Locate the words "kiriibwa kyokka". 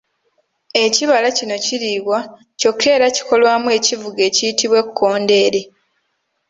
1.65-2.87